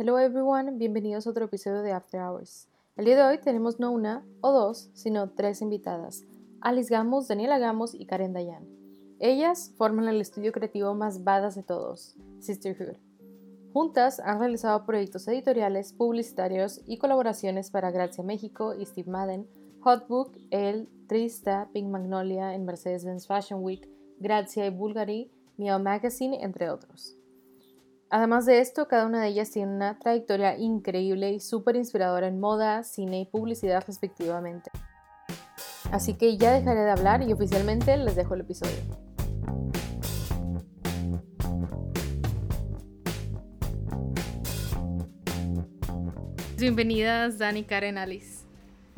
[0.00, 2.68] Hello everyone, bienvenidos a otro episodio de After Hours.
[2.96, 6.24] El día de hoy tenemos no una o dos, sino tres invitadas,
[6.60, 8.64] Alice Gamos, Daniela Gamos y Karen Dayan.
[9.18, 12.94] Ellas forman el estudio creativo más badass de todos, Sisterhood.
[13.72, 19.48] Juntas han realizado proyectos editoriales, publicitarios y colaboraciones para Gracia México y Steve Madden,
[19.80, 23.90] Hotbook, El, Trista, Pink Magnolia en Mercedes-Benz Fashion Week,
[24.20, 27.18] Gracia y Bulgari, Meow Magazine, entre otros.
[28.10, 32.40] Además de esto, cada una de ellas tiene una trayectoria increíble y súper inspiradora en
[32.40, 34.70] moda, cine y publicidad respectivamente.
[35.92, 38.78] Así que ya dejaré de hablar y oficialmente les dejo el episodio.
[46.56, 48.37] Bienvenidas Dani, Karen, Alice.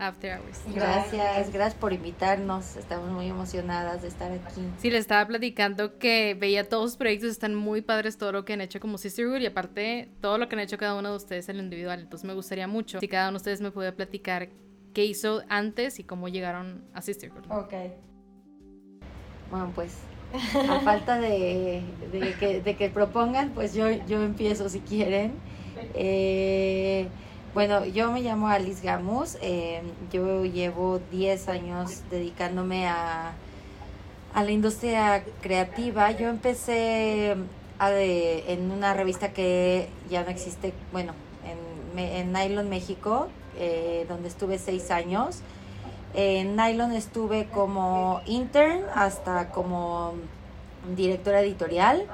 [0.00, 0.60] After Hours.
[0.74, 2.76] Gracias, gracias por invitarnos.
[2.76, 4.62] Estamos muy emocionadas de estar aquí.
[4.78, 8.54] Sí, les estaba platicando que veía todos los proyectos, están muy padres todo lo que
[8.54, 11.48] han hecho como Sisterhood y aparte todo lo que han hecho cada uno de ustedes
[11.48, 12.00] en lo individual.
[12.00, 14.48] Entonces me gustaría mucho si cada uno de ustedes me pudiera platicar
[14.94, 17.50] qué hizo antes y cómo llegaron a Sisterhood.
[17.50, 17.74] Ok.
[19.50, 19.98] Bueno, pues
[20.68, 21.82] a falta de,
[22.38, 25.34] que, de que propongan, pues yo, yo empiezo si quieren.
[25.94, 27.08] Eh,
[27.54, 33.32] bueno, yo me llamo Alice Gamus, eh, yo llevo 10 años dedicándome a,
[34.34, 36.12] a la industria creativa.
[36.12, 37.36] Yo empecé
[37.80, 41.12] en una revista que ya no existe, bueno,
[41.44, 45.40] en, en Nylon México, eh, donde estuve 6 años.
[46.14, 50.14] En Nylon estuve como intern hasta como
[50.96, 52.06] directora editorial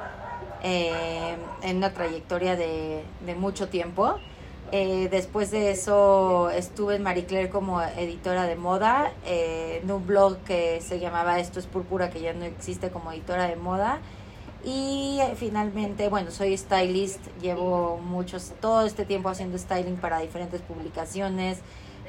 [0.63, 4.19] eh, en una trayectoria de, de mucho tiempo.
[4.73, 10.05] Eh, después de eso estuve en Marie Claire como editora de moda, eh, en un
[10.07, 14.01] blog que se llamaba Esto es Púrpura, que ya no existe como editora de moda.
[14.65, 21.61] Y finalmente, bueno, soy stylist, llevo muchos, todo este tiempo haciendo styling para diferentes publicaciones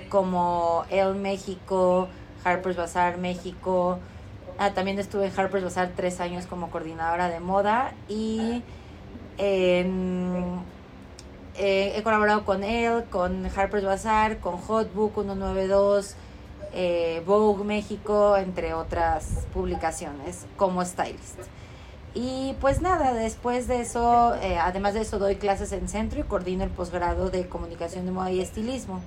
[0.09, 2.07] como El México,
[2.43, 3.99] Harper's Bazaar México.
[4.57, 8.63] Ah, también estuve en Harper's Bazaar tres años como coordinadora de moda y
[9.37, 10.59] en
[11.57, 16.15] eh, he colaborado con él, con Harper's Bazaar, con Hotbook 192,
[16.73, 21.39] eh, Vogue México, entre otras publicaciones como stylist.
[22.13, 26.23] Y pues nada, después de eso, eh, además de eso, doy clases en centro y
[26.23, 29.01] coordino el posgrado de comunicación de moda y estilismo.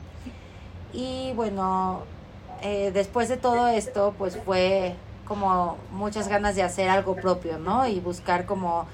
[0.93, 2.03] Y bueno,
[2.93, 4.95] después de todo esto, pues fue
[5.25, 7.87] como muchas ganas de hacer algo propio, ¿no?
[7.87, 8.87] Y buscar como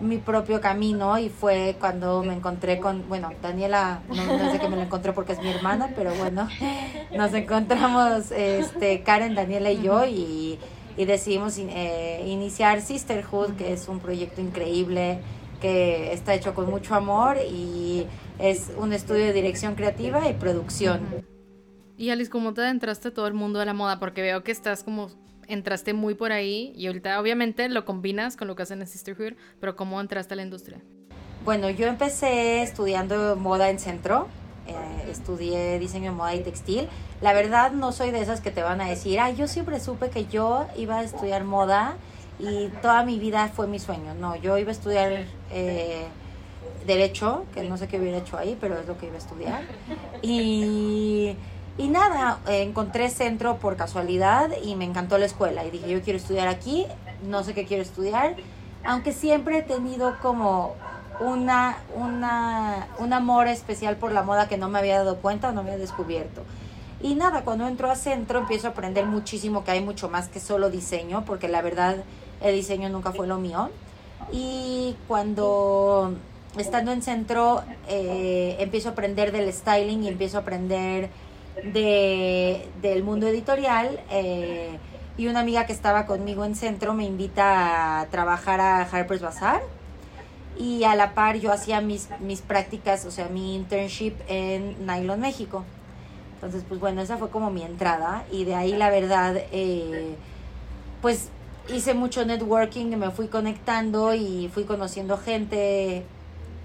[0.00, 4.76] mi propio camino y fue cuando me encontré con, bueno, Daniela, no, sé que me
[4.76, 6.48] la encontré porque es mi hermana, pero bueno,
[7.16, 10.58] nos encontramos este, Karen, Daniela y yo y,
[10.96, 15.20] decidimos eh, iniciar Sisterhood, que es un proyecto increíble
[15.60, 18.04] que está hecho con mucho amor y
[18.40, 21.00] es un estudio de dirección creativa y producción.
[21.96, 23.98] Y Alice, ¿cómo te adentraste todo el mundo de la moda?
[23.98, 25.10] Porque veo que estás como
[25.48, 29.34] entraste muy por ahí y ahorita obviamente lo combinas con lo que hacen en Sisterhood,
[29.60, 30.80] pero ¿cómo entraste a la industria?
[31.44, 34.28] Bueno, yo empecé estudiando moda en centro,
[34.66, 36.88] eh, estudié diseño de moda y textil.
[37.22, 40.10] La verdad no soy de esas que te van a decir, ah, yo siempre supe
[40.10, 41.96] que yo iba a estudiar moda
[42.38, 44.14] y toda mi vida fue mi sueño.
[44.14, 46.06] No, yo iba a estudiar eh,
[46.86, 49.62] derecho, que no sé qué hubiera hecho ahí, pero es lo que iba a estudiar.
[50.22, 51.34] Y
[51.78, 55.64] y nada, encontré centro por casualidad y me encantó la escuela.
[55.64, 56.86] Y dije, yo quiero estudiar aquí,
[57.22, 58.34] no sé qué quiero estudiar.
[58.84, 60.74] Aunque siempre he tenido como
[61.20, 65.52] una, una, un amor especial por la moda que no me había dado cuenta o
[65.52, 66.42] no había descubierto.
[67.00, 70.40] Y nada, cuando entro a centro empiezo a aprender muchísimo, que hay mucho más que
[70.40, 71.96] solo diseño, porque la verdad
[72.40, 73.70] el diseño nunca fue lo mío.
[74.32, 76.14] Y cuando
[76.56, 81.10] estando en centro eh, empiezo a aprender del styling y empiezo a aprender
[81.64, 84.78] de, del mundo editorial eh,
[85.16, 89.62] y una amiga que estaba conmigo en centro me invita a trabajar a Harper's Bazaar
[90.58, 95.20] y a la par yo hacía mis, mis prácticas, o sea, mi internship en Nylon
[95.20, 95.64] México.
[96.34, 100.16] Entonces, pues bueno, esa fue como mi entrada y de ahí la verdad, eh,
[101.02, 101.30] pues
[101.68, 106.04] hice mucho networking, me fui conectando y fui conociendo gente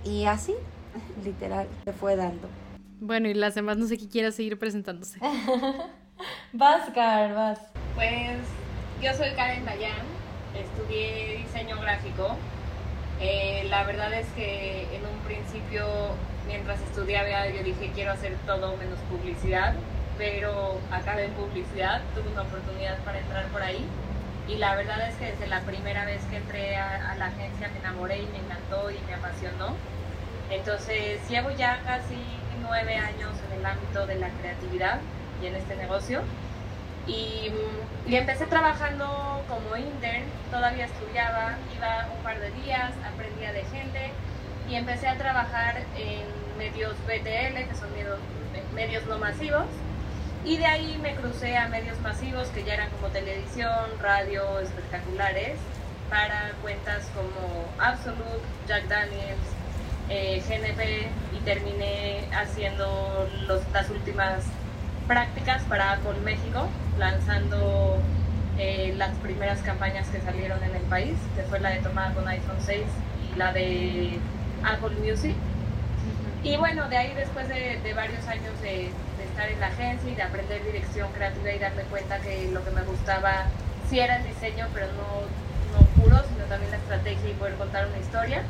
[0.04, 0.54] y así,
[1.24, 2.48] literal, se fue dando.
[3.00, 5.22] Bueno, y las demás no sé qué quiera seguir presentándose.
[6.54, 7.60] vas, Karen, vas.
[7.94, 8.58] Pues
[9.00, 10.22] yo soy Karen Dayan,
[10.54, 12.48] estudié diseño gráfico.
[13.20, 18.78] Eh, la verdad es que en un principio, mientras estudiaba, yo dije quiero hacer todo
[18.78, 19.86] menos publicidad,
[20.18, 23.96] pero acabé en publicidad, tuve una oportunidad para entrar por ahí.
[24.46, 27.70] Y la verdad es que desde la primera vez que entré a, a la agencia
[27.70, 29.82] me enamoré y me encantó y me apasionó
[30.50, 35.00] Entonces llevo ya casi nueve años en el ámbito de la creatividad
[35.42, 36.22] y en este negocio.
[37.06, 43.52] Y, mm, y, empecé trabajando como intern, todavía estudiaba, iba un par de días, aprendía
[43.52, 44.12] de gente
[44.70, 46.24] y empecé a trabajar en
[46.58, 48.20] medios BTL, que son medios,
[48.74, 49.66] medios no masivos.
[50.46, 55.58] Y de ahí me crucé a medios masivos que ya eran como televisión, radio, espectaculares,
[56.10, 59.40] para cuentas como Absolute, Jack Daniels,
[60.10, 64.44] eh, GNP y terminé haciendo los, las últimas
[65.08, 66.68] prácticas para Apple México,
[66.98, 67.98] lanzando
[68.58, 72.28] eh, las primeras campañas que salieron en el país, que fue la de tomada con
[72.28, 72.82] iPhone 6
[73.34, 74.20] y la de
[74.64, 75.36] Apple Music.
[76.44, 78.90] Y bueno, de ahí después de, varios años de,
[79.24, 82.72] estar en la agencia y de aprender dirección creativa y darme cuenta que lo que
[82.72, 83.46] me gustaba
[83.90, 87.88] sí era el diseño, pero no, no puro, sino también la estrategia y poder contar
[87.88, 88.44] una historia.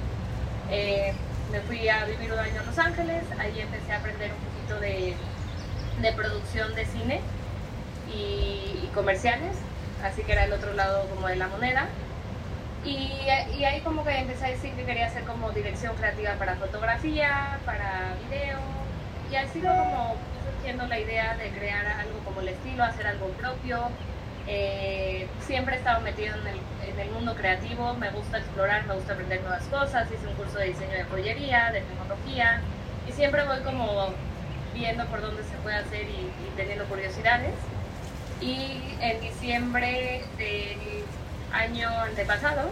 [0.69, 1.13] Eh,
[1.53, 4.79] me fui a vivir un año a Los Ángeles, ahí empecé a aprender un poquito
[4.79, 5.15] de,
[6.01, 7.21] de producción de cine
[8.11, 9.55] y, comerciales,
[10.03, 11.87] así que era el otro lado como de la moneda.
[12.83, 13.21] Y,
[13.55, 17.59] y, ahí como que empecé a decir que quería hacer como dirección creativa para fotografía,
[17.65, 18.59] para video,
[19.31, 23.27] y así fue como surgiendo la idea de crear algo como el estilo, hacer algo
[23.29, 23.89] propio.
[24.47, 26.59] Eh, siempre he estado metido en el,
[26.89, 30.57] en el, mundo creativo, me gusta explorar, me gusta aprender nuevas cosas, hice un curso
[30.57, 32.61] de diseño de joyería, de tecnología,
[33.07, 34.09] y siempre voy como
[34.73, 37.53] viendo por dónde se puede hacer y, teniendo curiosidades.
[38.41, 41.05] Y en diciembre del
[41.53, 42.69] año antepasado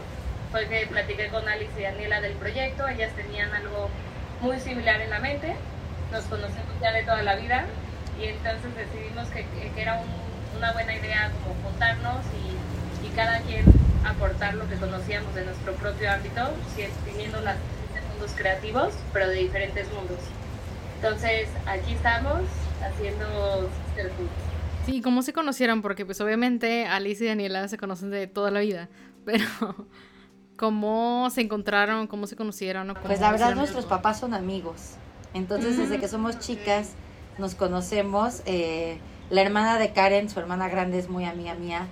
[0.52, 3.90] fue que platiqué con Alice y Daniela del proyecto, ellas tenían algo
[4.42, 5.56] muy similar en la mente,
[6.12, 7.66] nos conocemos ya de toda la vida
[8.20, 10.02] y entonces decidimos que, que era
[10.58, 13.66] una buena idea como juntarnos y, y, cada quien
[14.06, 16.50] aportar lo que conocíamos de nuestro propio ámbito,
[17.06, 17.58] teniendo las
[18.12, 20.20] mundos creativos, pero de diferentes mundos.
[20.96, 22.42] Entonces, aquí estamos
[22.84, 23.70] haciendo.
[24.86, 25.82] Sí, ¿cómo se conocieron?
[25.82, 28.90] Porque pues obviamente Alice y Daniela se conocen de toda la vida,
[29.26, 29.46] pero
[30.58, 32.08] ¿cómo se encontraron?
[32.08, 32.94] ¿Cómo se conocieron?
[33.04, 34.96] pues la verdad nuestros papás son amigos,
[35.34, 36.92] entonces desde que somos chicas
[37.38, 38.42] nos conocemos.
[38.46, 39.00] Eh,
[39.32, 41.88] la hermana de Karen, su hermana grande es muy amiga mía,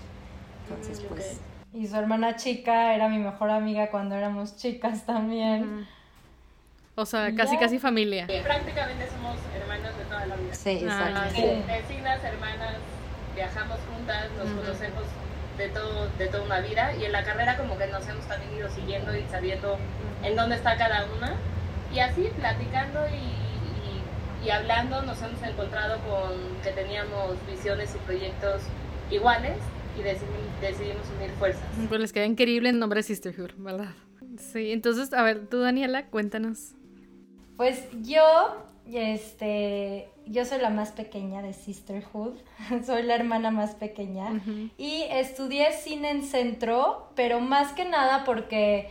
[0.63, 1.39] entonces pues...
[1.73, 5.87] Y su hermana chica era mi mejor amiga cuando éramos chicas también.
[6.95, 8.25] O sea, casi casi familia.
[8.27, 10.53] Sí, prácticamente somos hermanas de toda la vida.
[10.53, 11.41] Sí, ah, exacto.
[11.67, 12.75] Vecinas, hermanas,
[13.35, 15.03] viajamos juntas, nos conocemos
[15.57, 18.57] de todo, de toda una vida y en la carrera como que nos hemos también
[18.57, 19.77] ido siguiendo y sabiendo
[20.23, 21.35] en dónde está cada una.
[21.93, 23.48] Y así, platicando y,
[24.45, 28.61] y, hablando, nos hemos encontrado con que teníamos visiones y proyectos
[29.11, 29.57] iguales
[29.99, 31.63] y decidimos, decidimos unir fuerzas.
[31.87, 33.93] Pues les queda increíble el nombre Sisterhood, ¿verdad?
[34.37, 36.73] Sí, entonces, a ver, tú Daniela, cuéntanos.
[37.57, 42.37] Pues yo, este, yo soy la más pequeña de Sisterhood,
[42.85, 44.41] soy la hermana más pequeña
[44.77, 48.89] y estudié cine en centro, pero más que nada porque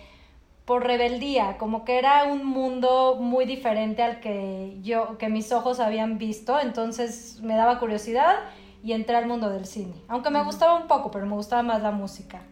[0.68, 5.80] por rebeldía, como que era un mundo muy diferente al que yo, que mis ojos
[5.80, 8.34] habían visto, entonces me daba curiosidad
[8.84, 11.80] y entré al mundo del cine, aunque me gustaba un poco, pero me gustaba más
[11.82, 12.42] la música.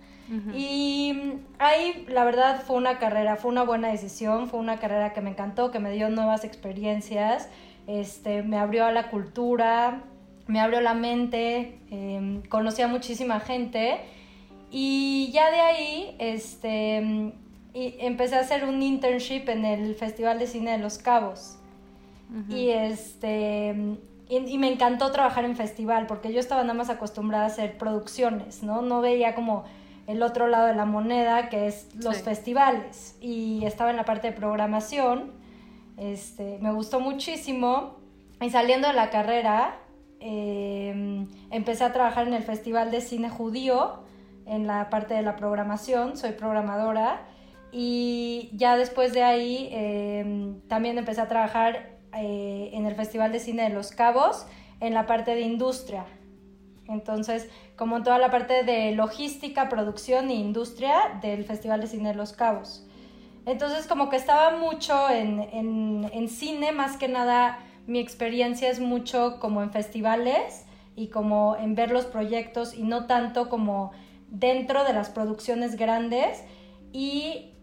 [0.54, 5.20] Y ahí la verdad fue una carrera, fue una buena decisión, fue una carrera que
[5.20, 7.50] me encantó, que me dio nuevas experiencias,
[7.86, 10.00] este, me abrió a la cultura,
[10.46, 14.00] me abrió la mente, em, conocí a muchísima gente
[14.70, 17.32] y ya de ahí este,
[18.00, 21.58] empecé a hacer un internship en el Festival de Cine de Los Cabos.
[22.48, 27.46] Y este y, me encantó trabajar en festival porque yo estaba nada más acostumbrada a
[27.46, 28.82] hacer producciones, ¿no?
[28.82, 29.64] No veía como
[30.08, 33.16] el otro lado de la moneda, que es los festivales.
[33.20, 35.32] Y estaba en la parte de programación.
[35.96, 37.96] Este, me gustó muchísimo.
[38.40, 39.78] Y saliendo de la carrera,
[40.18, 44.00] em, empecé a trabajar en el Festival de Cine Judío,
[44.44, 46.16] en la parte de la programación.
[46.16, 47.26] Soy programadora.
[47.72, 53.40] Y ya después de ahí em, también empecé a trabajar eh, en el Festival de
[53.40, 54.46] Cine de Los Cabos,
[54.80, 56.06] en la parte de industria.
[56.88, 62.10] Entonces, como en toda la parte de logística, producción e industria del Festival de Cine
[62.10, 62.86] de Los Cabos.
[63.44, 65.40] Entonces, como que estaba mucho en,
[66.12, 70.64] en, cine, más que nada mi experiencia es mucho como en festivales
[70.96, 73.92] y como en ver los proyectos y no tanto como
[74.28, 76.42] dentro de las producciones grandes.
[76.92, 77.55] Y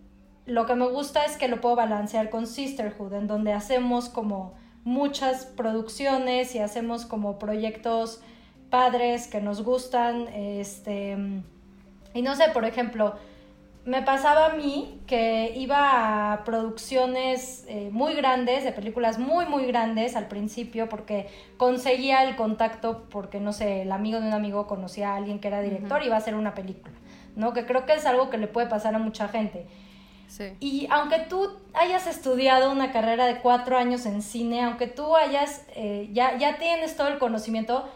[0.46, 4.54] lo que me gusta es que lo puedo balancear con Sisterhood, en donde hacemos como
[4.84, 8.22] muchas producciones y hacemos como proyectos
[8.70, 11.18] padres que nos gustan, este,
[12.14, 13.16] y no sé, por ejemplo,
[13.86, 19.66] me pasaba a mí que iba a producciones eh, muy grandes, de películas muy, muy
[19.66, 24.68] grandes al principio, porque conseguía el contacto, porque no sé, el amigo de un amigo
[24.68, 26.94] conocía a alguien que era director y iba a hacer una película,
[27.36, 27.52] ¿no?
[27.52, 29.68] Que creo que es algo que le puede pasar a mucha gente.
[30.34, 30.54] Sí.
[30.60, 35.64] Y aunque tú hayas estudiado una carrera de cuatro años en cine, aunque tú hayas,
[35.76, 37.88] eh, ya, ya tienes todo el conocimiento,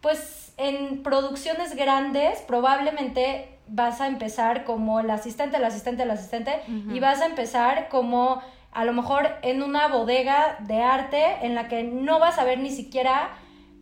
[0.00, 6.62] pues en producciones grandes probablemente vas a empezar como el asistente, el asistente, el asistente,
[6.92, 11.68] y vas a empezar como a lo mejor en una bodega de arte en la
[11.68, 13.30] que no vas a ver ni siquiera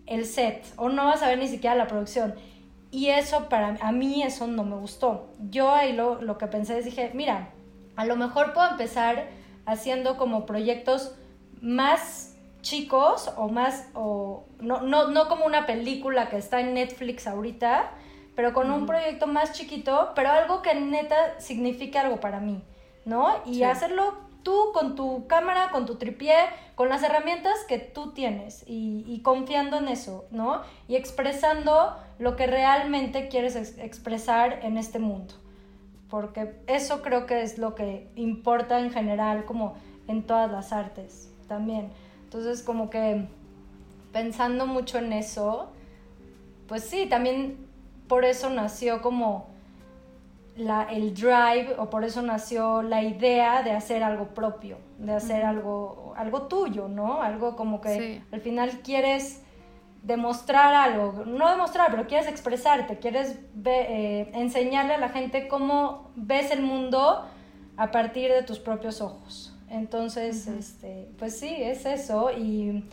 [0.07, 2.35] el set o no vas a ver ni siquiera la producción.
[2.91, 5.29] Y eso para a mí eso no me gustó.
[5.49, 7.51] Yo ahí lo, lo que pensé es dije, mira,
[8.01, 9.29] a lo mejor puedo empezar
[9.67, 11.15] haciendo como proyectos
[11.61, 17.27] más chicos o más, o no, no, no como una película que está en Netflix
[17.27, 17.91] ahorita,
[18.35, 22.63] pero con un proyecto más chiquito, pero algo que neta signifique algo para mí,
[23.05, 23.35] ¿no?
[23.45, 26.37] Y hacerlo tú con tu cámara, con tu tripié,
[26.75, 30.63] con las herramientas que tú tienes y, y confiando en eso, ¿no?
[30.89, 35.35] Y expresando lo que realmente quieres ex- expresar en este mundo.
[36.11, 39.75] Porque eso creo que es lo que importa en general, como
[40.09, 41.91] en todas las artes también.
[42.25, 43.27] Entonces, como que
[44.13, 45.71] pensando mucho en eso,
[46.67, 47.57] pues sí, también
[48.09, 49.47] por eso nació como
[50.57, 55.45] la, el drive o por eso nació la idea de hacer algo propio, de hacer
[55.45, 57.23] algo, algo tuyo, ¿no?
[57.23, 58.25] Algo como que Sí.
[58.33, 59.43] al final quieres
[60.03, 66.11] demostrar algo, no demostrar, pero quieres expresarte, quieres ve- eh, enseñarle a la gente cómo
[66.17, 67.27] ves el mundo
[67.77, 69.55] a partir de tus propios ojos.
[69.69, 72.85] Entonces, este, pues sí, es eso y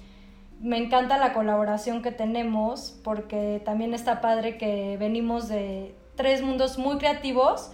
[0.60, 6.78] me encanta la colaboración que tenemos porque también está padre que venimos de tres mundos
[6.78, 7.72] muy creativos,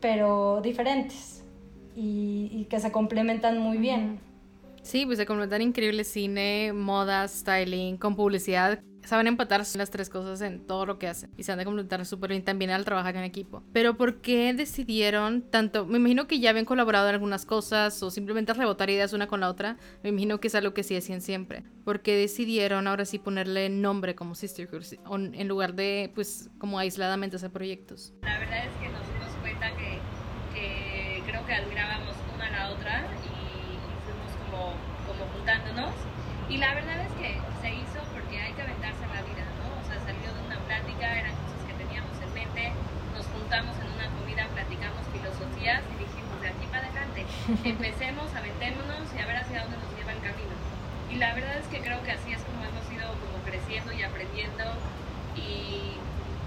[0.00, 1.44] pero diferentes
[1.96, 4.20] y, y que se complementan muy bien.
[4.84, 8.80] Sí, pues se completan increíble cine, moda, styling, con publicidad.
[9.02, 12.04] Saben empatar las tres cosas en todo lo que hacen y se han de completar
[12.04, 13.62] súper bien también al trabajar en equipo.
[13.72, 15.86] Pero ¿por qué decidieron tanto?
[15.86, 19.40] Me imagino que ya habían colaborado en algunas cosas o simplemente rebotar ideas una con
[19.40, 19.78] la otra.
[20.02, 21.64] Me imagino que es algo que sí hacían siempre.
[21.84, 24.84] ¿Por qué decidieron ahora sí ponerle nombre como Sisterhood
[25.34, 28.12] en lugar de pues como aisladamente hacer proyectos?
[28.22, 29.98] La verdad es que nos dimos cuenta que,
[30.54, 34.72] que creo que admirábamos una a la otra y, y fuimos como,
[36.48, 39.66] Y la verdad es que se hizo porque hay que aventarse en la vida, ¿no?
[39.74, 42.70] O sea, salió de una plática, eran cosas que teníamos en mente,
[43.10, 47.26] nos juntamos en una comida, platicamos filosofías y dijimos, de aquí para adelante,
[47.66, 50.54] empecemos, aventémonos y a ver hacia dónde nos lleva el camino.
[51.10, 54.06] Y la verdad es que creo que así es como hemos ido como creciendo y
[54.06, 54.78] aprendiendo
[55.34, 55.98] y,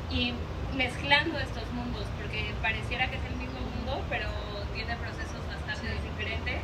[0.08, 0.32] y
[0.72, 4.32] mezclando estos mundos, porque pareciera que es el mismo mundo, pero
[4.72, 6.64] tiene procesos bastante diferentes.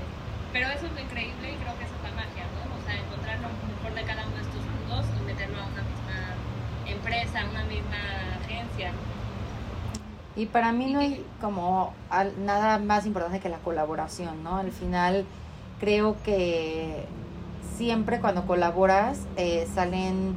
[0.54, 2.78] Pero eso es lo increíble y creo que eso es la magia, ¿no?
[2.78, 5.82] O sea, encontrar lo mejor de cada uno de estos mundos y meterlo a una
[5.82, 7.98] misma empresa, a una misma
[8.40, 8.92] agencia.
[10.36, 11.94] Y para mí no hay como
[12.38, 14.58] nada más importante que la colaboración, ¿no?
[14.58, 15.26] Al final
[15.80, 17.04] creo que
[17.76, 20.36] siempre cuando colaboras eh, salen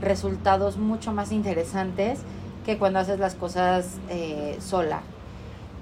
[0.00, 2.20] resultados mucho más interesantes
[2.64, 5.02] que cuando haces las cosas eh, sola.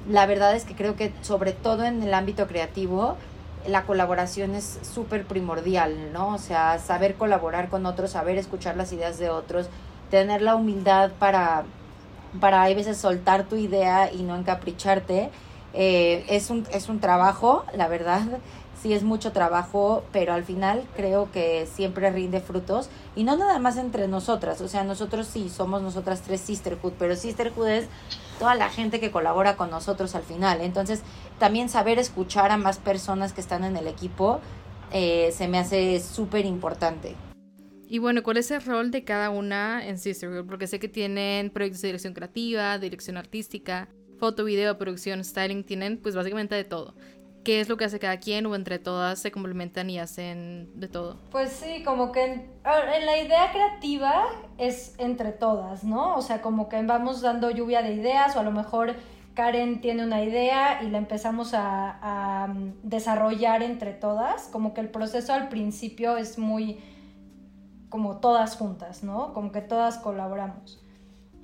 [0.08, 3.16] La verdad es que creo que sobre todo en el ámbito creativo
[3.66, 6.28] la colaboración es súper primordial, ¿no?
[6.28, 9.68] O sea, saber colaborar con otros, saber escuchar las ideas de otros,
[10.10, 11.64] tener la humildad para
[12.40, 15.30] para hay veces soltar tu idea y no encapricharte.
[15.72, 18.22] Eh, es, un, es un trabajo, la verdad,
[18.80, 23.58] sí es mucho trabajo, pero al final creo que siempre rinde frutos y no nada
[23.58, 27.88] más entre nosotras, o sea, nosotros sí somos nosotras tres Sisterhood, pero Sisterhood es
[28.38, 30.60] toda la gente que colabora con nosotros al final.
[30.60, 31.02] Entonces,
[31.38, 34.40] también saber escuchar a más personas que están en el equipo
[34.92, 37.16] eh, se me hace súper importante.
[37.88, 40.46] Y bueno, ¿cuál es el rol de cada una en Sisterhood?
[40.46, 43.88] Porque sé que tienen proyectos de dirección creativa, dirección artística,
[44.18, 46.94] foto, video, producción, styling, tienen pues básicamente de todo.
[47.44, 50.88] ¿Qué es lo que hace cada quien o entre todas se complementan y hacen de
[50.88, 51.18] todo?
[51.30, 54.24] Pues sí, como que en, la idea creativa
[54.56, 56.16] es entre todas, ¿no?
[56.16, 58.94] O sea, como que vamos dando lluvia de ideas o a lo mejor
[59.34, 64.48] Karen tiene una idea y la empezamos a, a, mm, desarrollar entre todas.
[64.48, 66.80] Como que el proceso al principio es muy
[67.90, 69.34] como todas juntas, ¿no?
[69.34, 70.80] Como que todas colaboramos.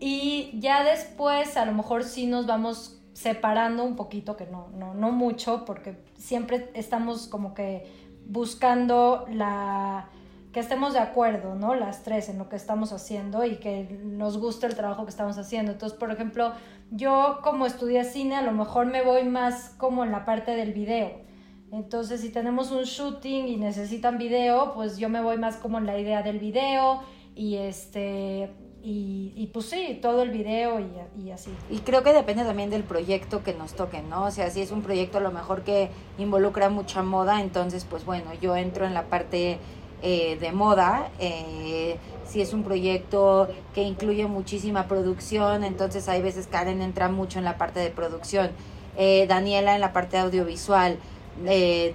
[0.01, 4.95] Y ya después a lo mejor sí nos vamos separando un poquito, que no, no,
[4.95, 7.87] no mucho, porque siempre estamos como que
[8.27, 10.09] buscando la,
[10.53, 11.75] que estemos de acuerdo, ¿no?
[11.75, 15.37] Las tres en lo que estamos haciendo y que nos guste el trabajo que estamos
[15.37, 15.73] haciendo.
[15.73, 16.53] Entonces, por ejemplo,
[16.91, 20.73] yo como estudié cine, a lo mejor me voy más como en la parte del
[20.73, 21.11] video.
[21.73, 25.85] Entonces, si tenemos un shooting y necesitan video, pues yo me voy más como en
[25.85, 27.03] la idea del video
[27.35, 28.51] y este
[28.83, 31.51] y, y, pues sí, todo el video y, así.
[31.69, 34.25] Y creo que depende también del proyecto que nos toque, ¿no?
[34.25, 38.07] O sea, si es un proyecto a lo mejor que involucra mucha moda, entonces pues
[38.07, 39.59] bueno, yo entro en la parte
[40.03, 41.11] eh, de moda.
[41.19, 47.39] Eh, si es un proyecto que incluye muchísima producción, entonces hay veces Karen entra mucho
[47.39, 48.51] en la parte de producción.
[48.97, 50.99] Eh, Daniela en la parte audiovisual.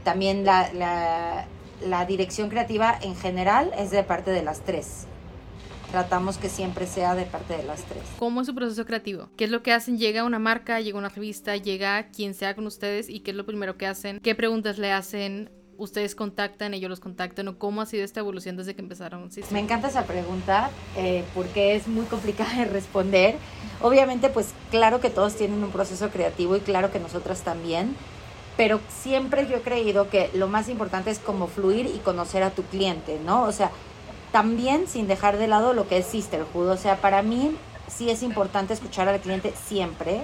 [0.04, 1.46] también la, la,
[1.88, 5.08] la dirección creativa en general es de parte de las tres
[5.96, 8.04] tratamos que siempre sea de parte de las tres.
[8.20, 9.30] ¿Cómo es su proceso creativo?
[9.38, 9.98] ¿Qué es lo que hacen?
[9.98, 13.46] Llega una marca, llega una revista, llega quien sea con ustedes y qué es lo
[13.46, 17.86] primero que hacen, qué preguntas le hacen, ustedes contactan, ellos los contactan o cómo ha
[17.86, 19.30] sido esta evolución desde que empezaron?
[19.52, 23.38] Me encanta esa pregunta eh, porque es muy complicada de responder.
[23.82, 27.96] Obviamente, pues claro que todos tienen un proceso creativo y claro que nosotras también,
[28.58, 32.50] pero siempre yo he creído que lo más importante es como fluir y conocer a
[32.50, 33.44] tu cliente, ¿no?
[33.44, 33.72] O sea,
[34.36, 37.56] también sin dejar de lado lo que es sisterhood, o sea, para mí
[37.88, 40.24] sí es importante escuchar al cliente siempre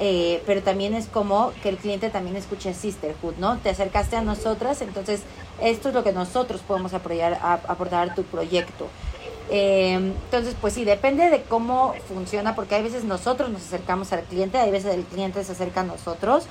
[0.00, 3.58] eh, pero también es como que el cliente también escuche Sisterhood, ¿no?
[3.58, 5.22] Te acercaste a nosotras, entonces
[5.60, 8.86] esto es lo que nosotros podemos apoyar, a, aportar a tu proyecto.
[9.50, 14.22] Eh, entonces, pues sí, depende de cómo funciona, porque hay veces nosotros nos acercamos al
[14.22, 16.44] cliente, hay veces el cliente se acerca a nosotros,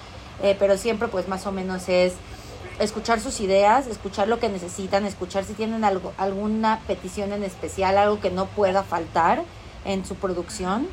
[0.44, 2.16] eh, pero siempre pues más o menos es
[2.80, 7.98] escuchar sus ideas, escuchar lo que necesitan, escuchar si tienen algo, alguna petición en especial,
[7.98, 9.44] algo que no pueda faltar
[9.86, 10.88] en su producción.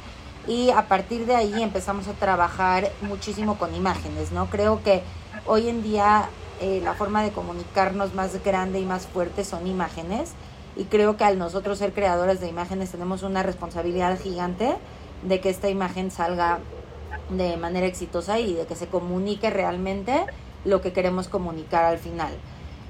[0.46, 4.46] Y a partir de ahí empezamos a trabajar muchísimo con imágenes, ¿no?
[4.46, 5.02] Creo que
[5.46, 6.28] hoy en día
[6.60, 10.32] eh, la forma de comunicarnos más grande y más fuerte son imágenes.
[10.76, 14.76] Y creo que al nosotros ser creadores de imágenes tenemos una responsabilidad gigante
[15.22, 16.58] de que esta imagen salga
[17.30, 20.26] de manera exitosa y de que se comunique realmente
[20.64, 22.32] lo que queremos comunicar al final.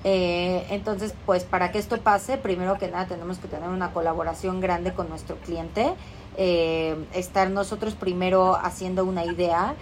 [0.05, 4.61] Eh, entonces, pues para que esto pase, primero que nada tenemos que tener una colaboración
[4.61, 5.95] grande con nuestro cliente
[6.37, 9.75] eh, estar nosotros primero haciendo una idea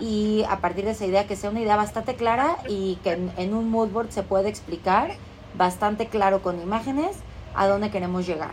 [0.00, 3.54] y a partir de esa idea que sea una idea bastante clara y que en,
[3.54, 5.10] un mood board se puede explicar
[5.54, 7.18] bastante claro con imágenes
[7.54, 8.52] a dónde queremos llegar.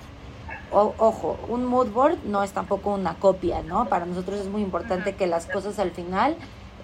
[0.71, 3.85] ojo, un mood board no es tampoco una copia, ¿no?
[3.85, 6.35] Para nosotros es muy importante que las cosas al final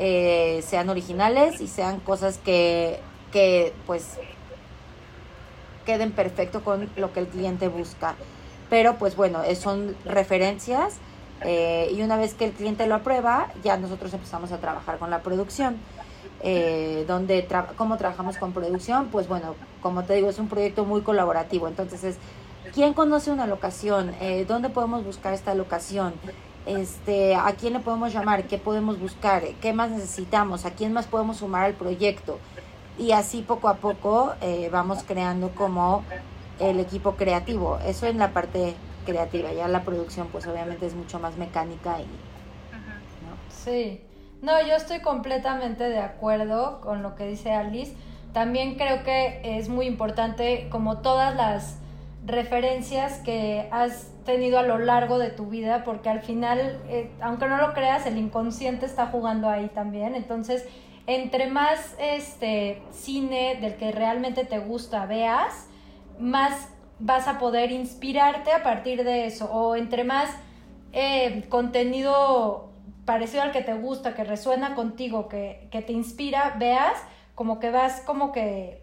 [0.02, 3.00] eh, sean originales y sean cosas que,
[3.32, 4.18] que pues
[5.86, 8.16] queden perfecto con lo que el cliente busca
[8.72, 10.96] pero pues bueno, son referencias
[11.42, 15.10] eh, y una vez que el cliente lo aprueba, ya nosotros empezamos a trabajar con
[15.10, 15.76] la producción.
[16.44, 19.10] Eh, donde ¿Cómo trabajamos con producción?
[19.10, 22.16] Pues bueno, como te digo, es un proyecto muy colaborativo, entonces es,
[22.74, 24.16] ¿quién conoce una locación?
[24.22, 26.14] Eh, ¿Dónde podemos buscar esta locación?
[26.66, 28.44] Este, ¿A quién le podemos llamar?
[28.44, 29.44] ¿Qué podemos buscar?
[29.62, 30.66] ¿Qué más necesitamos?
[30.66, 32.40] ¿A quién más podemos sumar al proyecto?
[32.98, 34.34] Y así poco a poco
[34.72, 36.04] vamos creando como
[36.60, 37.80] el equipo creativo.
[37.86, 39.52] Eso en la parte creativa.
[39.52, 42.06] Ya la producción, pues obviamente es mucho más mecánica y.
[43.50, 44.02] Sí.
[44.42, 47.96] No, yo estoy completamente de acuerdo con lo que dice Alice.
[48.34, 51.78] También creo que es muy importante, como todas las
[52.26, 57.48] referencias que has tenido a lo largo de tu vida, porque al final, eh, aunque
[57.48, 60.16] no lo creas, el inconsciente está jugando ahí también.
[60.16, 60.66] Entonces,
[61.08, 65.68] entre más este cine del que realmente te gusta veas,
[66.20, 69.52] más vas a poder inspirarte a partir de eso.
[69.52, 70.30] O entre más
[70.94, 72.70] eh, contenido
[73.06, 76.94] parecido al que te gusta, que resuena contigo, que, te inspira, veas,
[77.36, 78.81] como que vas como que,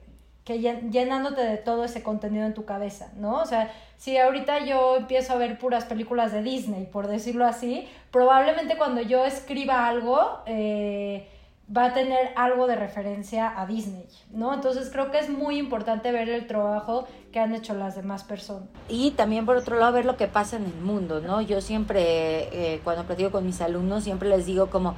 [0.48, 3.34] que llenándote de todo ese contenido en tu cabeza, ¿no?
[3.34, 7.86] O sea, si ahorita yo empiezo a ver puras películas de Disney, por decirlo así,
[8.10, 11.28] probablemente cuando yo escriba algo, eh,
[11.70, 14.54] va a tener algo de referencia a Disney, ¿no?
[14.54, 18.70] Entonces creo que es muy importante ver el trabajo que han hecho las demás personas.
[18.88, 21.42] Y también por otro lado ver lo que pasa en el mundo, ¿no?
[21.42, 24.94] Yo siempre, eh, cuando platico con mis alumnos, siempre les digo como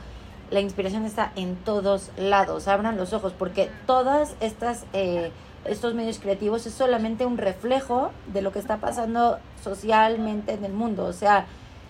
[0.51, 4.85] la inspiración está en todos lados, abran los ojos, porque todas estas...
[4.93, 5.31] Eh,
[5.65, 10.73] estos medios creativos es solamente un reflejo de lo que está pasando socialmente en el
[10.73, 11.05] mundo.
[11.05, 11.45] O sea,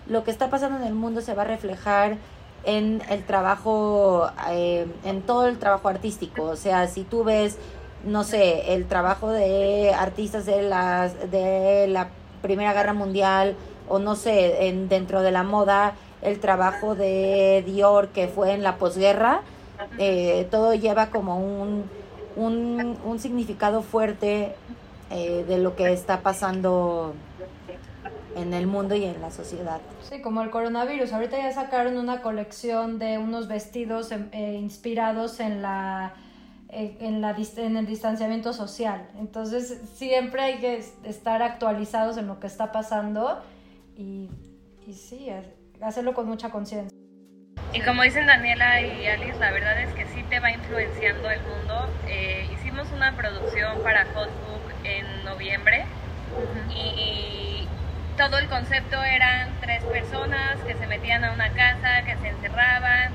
[0.07, 2.17] lo que está pasando en el mundo se va a reflejar
[2.63, 6.43] en el trabajo, eh, en todo el trabajo artístico.
[6.43, 7.57] O sea, si tú ves,
[8.03, 12.09] no sé, el trabajo de artistas de, las, de la
[12.41, 13.55] Primera Guerra Mundial,
[13.87, 18.63] o no sé, en, dentro de la moda, el trabajo de Dior que fue en
[18.63, 19.41] la posguerra,
[19.97, 21.85] eh, todo lleva como un,
[22.35, 24.55] un, un significado fuerte
[25.09, 27.13] eh, de lo que está pasando
[28.35, 29.81] en el mundo y en la sociedad.
[30.09, 31.11] Sí, como el coronavirus.
[31.11, 36.13] Ahorita ya sacaron una colección de unos vestidos em, eh, inspirados en la
[36.69, 39.09] eh, en, la, en el distanciamiento social.
[39.19, 43.41] Entonces siempre hay que estar actualizados en lo que está pasando
[43.97, 44.29] y,
[44.87, 45.27] y sí,
[45.83, 46.97] hacerlo con mucha conciencia.
[47.73, 51.41] Y como dicen Daniela y Alice, la verdad es que sí te va influenciando el
[51.41, 51.89] mundo.
[52.07, 55.85] Eh, hicimos una producción para Hotbook en noviembre
[56.69, 57.67] y
[58.17, 63.11] todo el concepto eran tres personas que se metían a una casa, que se encerraban,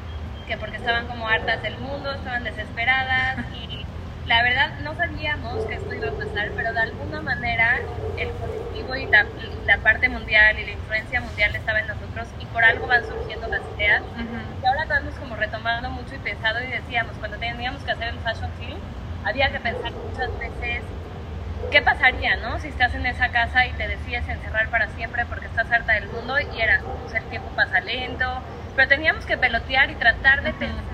[0.47, 3.85] que porque estaban como hartas del mundo, estaban desesperadas y
[4.27, 7.79] la verdad no sabíamos que esto iba a pasar, pero de alguna manera
[8.17, 9.27] el colectivo y la,
[9.83, 13.61] parte mundial y la influencia mundial estaba en nosotros y por algo van surgiendo las
[13.77, 14.03] ideas.
[14.62, 18.18] Y ahora estamos como retomando mucho y pensado y decíamos, cuando teníamos que hacer el
[18.20, 18.79] Fashion Film,
[19.22, 20.83] había que pensar muchas veces
[21.70, 22.59] qué pasaría, ¿no?
[22.59, 26.09] Si estás en esa casa y te decides encerrar para siempre porque estás harta del
[26.09, 28.25] mundo y era, pues el tiempo pasa lento,
[28.75, 30.85] pero teníamos que pelotear y tratar de pensar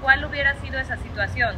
[0.00, 1.56] cuál hubiera sido esa situación.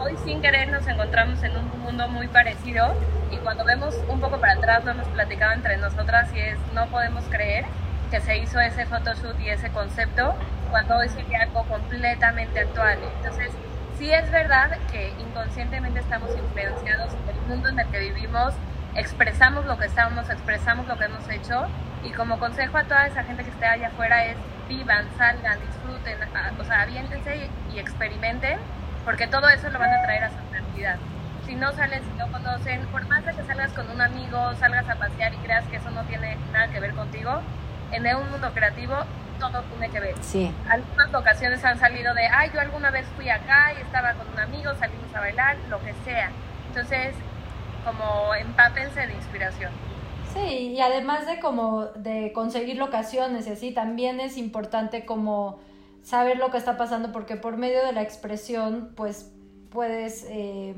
[0.00, 2.96] Hoy sin querer nos encontramos en un mundo muy parecido
[3.30, 6.86] y cuando vemos un poco para atrás lo hemos platicado entre nosotras y es no
[6.86, 7.64] podemos creer
[8.10, 10.34] que se hizo ese photoshoot y ese concepto
[10.70, 12.98] cuando hoy sería algo completamente actual.
[13.16, 13.50] Entonces,
[13.98, 18.54] sí es verdad que inconscientemente estamos influenciados en el mundo en el que vivimos,
[18.94, 21.66] expresamos lo que estamos, expresamos lo que hemos hecho
[22.04, 24.36] y como consejo a toda esa gente que esté allá afuera es
[24.68, 26.18] vivan, salgan, disfruten,
[26.58, 28.58] o sea, aviéntense y, experimenten,
[29.04, 30.96] porque todo eso lo van a traer a su realidad.
[31.46, 34.88] Si no salen, si no conocen, por más de que salgas con un amigo, salgas
[34.88, 37.40] a pasear y creas que eso no tiene nada que ver contigo,
[37.92, 38.94] en un mundo creativo
[39.38, 40.14] todo tiene que ver.
[40.22, 40.50] Sí.
[40.68, 44.38] Algunas ocasiones han salido de, ay, yo alguna vez fui acá y estaba con un
[44.38, 46.30] amigo, salimos a bailar, lo que sea.
[46.68, 47.14] Entonces,
[47.84, 49.70] como empápense de inspiración.
[50.32, 55.60] Sí, y además de como de conseguir locaciones y así, también es importante como
[56.02, 59.32] saber lo que está pasando porque por medio de la expresión pues
[59.70, 60.74] puedes eh,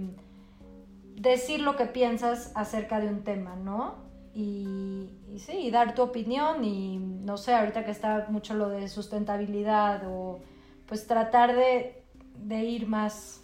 [1.19, 3.97] decir lo que piensas acerca de un tema, ¿no?
[4.35, 10.03] Y, sí, dar tu opinión y no sé, ahorita que está mucho lo de sustentabilidad
[10.07, 10.41] o
[10.87, 12.03] pues tratar de,
[12.37, 13.43] de ir más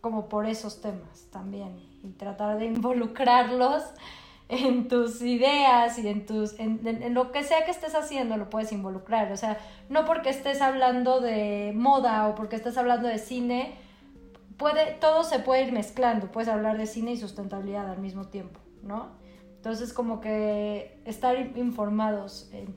[0.00, 3.82] como por esos temas también y tratar de involucrarlos
[4.48, 8.72] en tus ideas y en tus en, lo que sea que estés haciendo lo puedes
[8.72, 13.74] involucrar o sea no porque estés hablando de moda o porque estés hablando de cine
[14.56, 18.60] puede todo se puede ir mezclando puedes hablar de cine y sustentabilidad al mismo tiempo
[18.82, 19.22] no
[19.56, 22.74] entonces como que estar informados en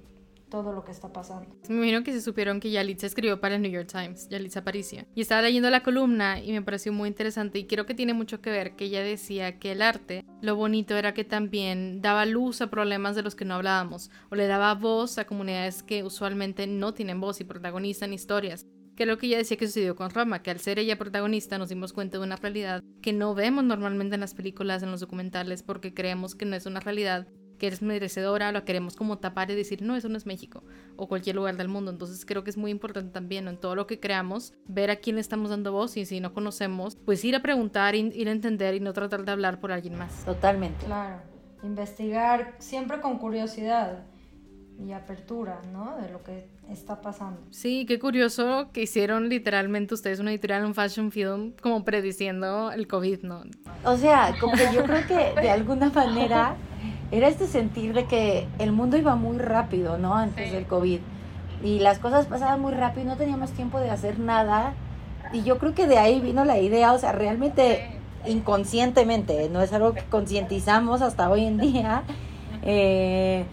[0.49, 1.49] todo lo que está pasando.
[1.67, 5.05] Me imagino que se supieron que Yalitza escribió para el New York Times, Yalitza Aparicio.
[5.13, 8.41] Y estaba leyendo la columna y me pareció muy interesante y creo que tiene mucho
[8.41, 12.61] que ver que ella decía que el arte, lo bonito era que también daba luz
[12.61, 16.67] a problemas de los que no hablábamos o le daba voz a comunidades que usualmente
[16.67, 18.65] no tienen voz y protagonizan historias
[18.97, 21.59] que es lo que ella decía que sucedió con Roma, que al ser ella protagonista
[21.59, 24.99] nos dimos cuenta de una realidad que no vemos normalmente en las películas, en los
[24.99, 27.27] documentales, porque creemos que no es una realidad
[27.59, 30.63] que es merecedora, lo queremos como tapar y decir, no, eso no es México
[30.95, 31.91] o cualquier lugar del mundo.
[31.91, 35.17] Entonces creo que es muy importante también en todo lo que creamos, ver a quién
[35.17, 38.73] le estamos dando voz y si no conocemos, pues ir a preguntar, ir a entender
[38.73, 40.25] y no tratar de hablar por alguien más.
[40.25, 40.85] Totalmente.
[40.85, 41.21] Claro,
[41.61, 44.05] investigar siempre con curiosidad
[44.79, 45.97] y apertura, ¿no?
[45.97, 47.41] De lo que está pasando.
[47.49, 52.87] Sí, qué curioso que hicieron literalmente ustedes una editorial, un fashion film, como prediciendo el
[52.87, 53.43] COVID, ¿no?
[53.83, 56.55] O sea, como que yo creo que de alguna manera
[57.11, 60.15] era este sentir de que el mundo iba muy rápido, ¿no?
[60.15, 60.99] Antes del COVID.
[61.63, 64.73] Y las cosas pasaban muy rápido y no teníamos tiempo de hacer nada.
[65.33, 69.71] Y yo creo que de ahí vino la idea, o sea, realmente inconscientemente, no es
[69.73, 72.03] algo que concientizamos hasta hoy en día.
[72.63, 73.45] Eh,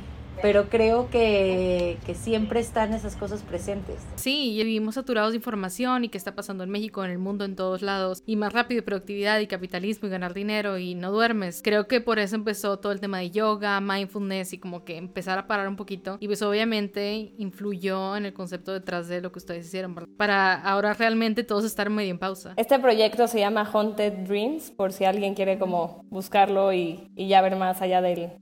[0.45, 3.97] pero creo que, que, siempre están esas cosas presentes.
[4.17, 7.47] Sí, y vivimos saturados de información y qué está pasando en México, en el mundo,
[7.47, 11.63] en todos lados, y más rápido productividad y capitalismo y ganar dinero y no duermes.
[11.65, 15.39] Creo que por eso empezó todo el tema de yoga, mindfulness y como que empezar
[15.39, 16.19] a parar un poquito.
[16.21, 20.93] Y pues obviamente influyó en el concepto detrás de lo que ustedes hicieron, para ahora
[20.93, 22.53] realmente todos estar medio en pausa.
[22.59, 27.41] Este proyecto se llama Haunted Dreams, por si alguien quiere como buscarlo y, y ya
[27.41, 28.33] ver más allá del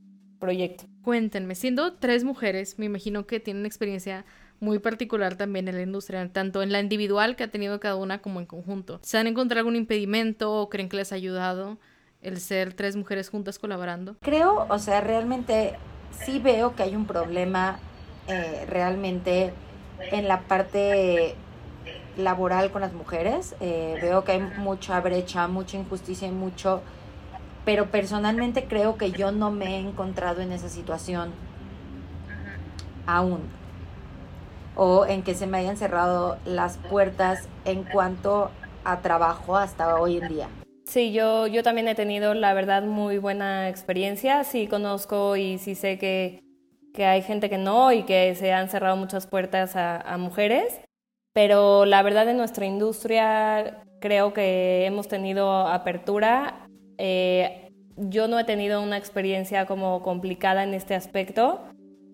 [0.41, 0.92] proyecto.
[1.03, 4.25] Cuéntenme, siendo tres mujeres, me imagino que tienen experiencia
[4.61, 8.23] muy particular también en la industria, tanto en la individual que ha tenido cada una
[8.23, 9.01] como en conjunto.
[9.03, 11.79] ¿Se han encontrado algún impedimento o creen que les ha ayudado
[12.23, 14.17] el ser tres mujeres juntas colaborando?
[14.21, 15.75] Creo, o sea, realmente
[16.25, 17.81] sí veo que hay un problema
[18.29, 19.53] eh, realmente
[20.13, 21.35] en la parte
[22.17, 23.57] laboral con las mujeres.
[23.61, 26.83] Eh, veo que hay mucha brecha, mucha injusticia y mucho
[27.65, 31.31] pero personalmente creo que yo no me he encontrado en esa situación
[33.07, 33.41] aún.
[34.75, 38.51] O en que se me hayan cerrado las puertas en cuanto
[38.85, 40.49] a trabajo hasta hoy en día.
[40.87, 44.45] Sí, yo, yo también he tenido, la verdad, muy buena experiencia.
[44.45, 46.41] Sí conozco y sí sé que,
[46.95, 50.81] que hay gente que no y que se han cerrado muchas puertas a, a mujeres.
[51.35, 56.67] Pero la verdad en nuestra industria creo que hemos tenido apertura.
[56.99, 61.61] Eh, yo no he tenido una experiencia como complicada en este aspecto,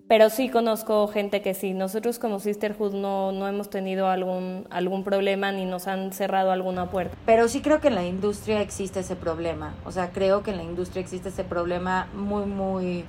[0.09, 1.75] pero sí conozco gente que sí.
[1.75, 6.91] Nosotros como Sisterhood no, no hemos tenido algún, algún problema ni nos han cerrado alguna
[6.91, 7.17] puerta.
[7.27, 9.75] Pero sí creo que en la industria existe ese problema.
[9.85, 13.05] O sea, creo que en la industria existe ese problema muy, muy,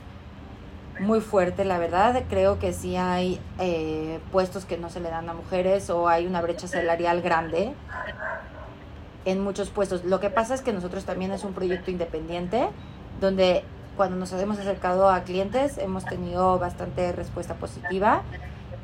[0.99, 2.23] muy fuerte, la verdad.
[2.29, 6.27] Creo que sí hay eh, puestos que no se le dan a mujeres o hay
[6.27, 7.73] una brecha salarial grande
[9.25, 10.03] en muchos puestos.
[10.03, 12.69] Lo que pasa es que nosotros también es un proyecto independiente
[13.19, 13.63] donde
[13.97, 18.21] cuando nos hemos acercado a clientes hemos tenido bastante respuesta positiva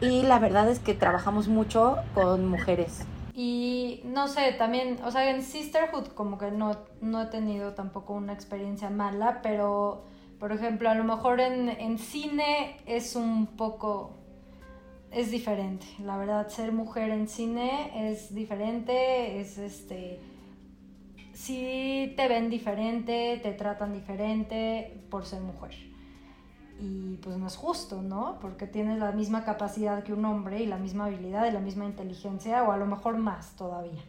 [0.01, 3.05] y la verdad es que trabajamos mucho con mujeres.
[3.33, 8.13] Y no sé, también, o sea, en Sisterhood como que no, no he tenido tampoco
[8.13, 10.03] una experiencia mala, pero
[10.39, 14.17] por ejemplo, a lo mejor en, en cine es un poco,
[15.15, 20.19] es diferente, la verdad, ser mujer en cine es diferente, es este
[21.33, 25.75] sí te ven diferente, te tratan diferente por ser mujer.
[26.79, 28.37] Y pues no es justo, ¿no?
[28.41, 31.85] Porque tienes la misma capacidad que un hombre y la misma habilidad y la misma
[31.85, 34.03] inteligencia, o a lo mejor más todavía.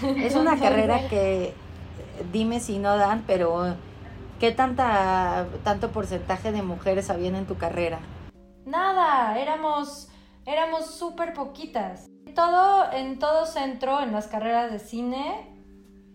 [0.16, 1.54] Es una carrera que,
[2.32, 3.74] dime si no dan, pero
[4.38, 7.98] ¿qué tanta, tanto porcentaje de mujeres habían en tu carrera?
[8.64, 10.11] Nada, éramos,
[10.46, 12.08] éramos súper poquitas.
[12.34, 15.52] Todo, en todo centro, en las carreras de cine,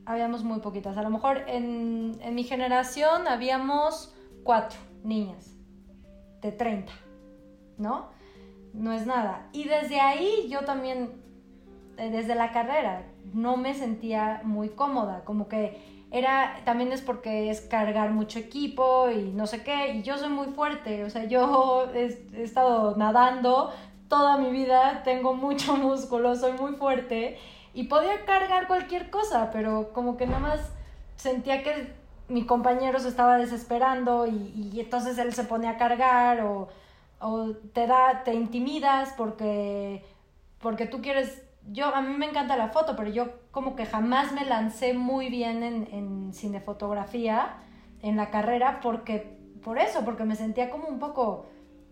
[0.06, 0.98] habíamos muy poquitas.
[0.98, 4.14] A lo mejor en, en mi generación habíamos
[4.44, 5.56] cuatro niñas
[6.42, 6.92] de 30,
[7.78, 8.10] ¿no?
[8.74, 9.50] No es nada.
[9.54, 11.22] Y desde ahí yo también,
[11.98, 17.50] eh, desde la carrera, no me sentía muy cómoda, como que era, también es porque
[17.50, 21.26] es cargar mucho equipo y no sé qué, y yo soy muy fuerte, o sea,
[21.26, 23.72] yo he, he estado nadando
[24.08, 27.38] toda mi vida, tengo mucho músculo, soy muy fuerte
[27.74, 30.72] y podía cargar cualquier cosa, pero como que nada más
[31.16, 31.94] sentía que
[32.28, 36.70] mi compañero se estaba desesperando y, y entonces él se pone a cargar o,
[37.20, 40.04] o, te da, te intimidas porque,
[40.60, 44.32] porque tú quieres, yo, a mí me encanta la foto, pero yo como que jamás
[44.34, 47.58] me lancé muy bien en, en cinefotografía
[48.02, 51.48] en la carrera porque, por eso, porque me sentía como un poco